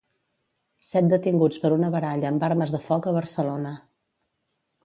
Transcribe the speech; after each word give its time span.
Set 0.91 1.11
detinguts 1.11 1.61
per 1.65 1.71
una 1.77 1.91
baralla 1.97 2.31
amb 2.31 2.47
armes 2.49 2.75
de 2.77 2.83
foc 2.89 3.07
a 3.13 3.17
Barcelona. 3.19 3.79